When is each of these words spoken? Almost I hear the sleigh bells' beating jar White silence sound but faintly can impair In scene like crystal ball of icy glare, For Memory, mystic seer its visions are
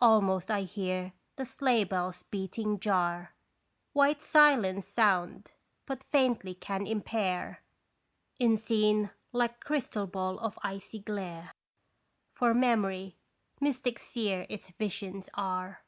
Almost 0.00 0.50
I 0.50 0.62
hear 0.62 1.12
the 1.36 1.44
sleigh 1.44 1.84
bells' 1.84 2.22
beating 2.22 2.80
jar 2.80 3.34
White 3.92 4.22
silence 4.22 4.88
sound 4.88 5.52
but 5.84 6.04
faintly 6.04 6.54
can 6.54 6.86
impair 6.86 7.62
In 8.38 8.56
scene 8.56 9.10
like 9.30 9.60
crystal 9.60 10.06
ball 10.06 10.38
of 10.38 10.58
icy 10.62 11.00
glare, 11.00 11.52
For 12.30 12.54
Memory, 12.54 13.18
mystic 13.60 13.98
seer 13.98 14.46
its 14.48 14.70
visions 14.70 15.28
are 15.34 15.84